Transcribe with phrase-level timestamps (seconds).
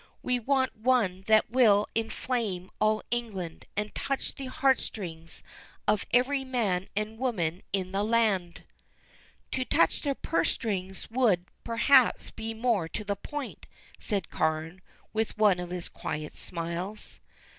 [0.23, 5.43] We want one that will inflame all England, and touch the heartstrings
[5.87, 8.63] of every man and woman in the land."
[9.51, 13.67] "To touch their purse strings would, perhaps, be more to the point,"
[13.99, 14.81] said Carne,
[15.13, 17.19] with one of his quiet smiles.